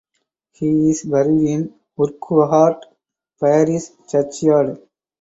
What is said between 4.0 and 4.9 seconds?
churchyard.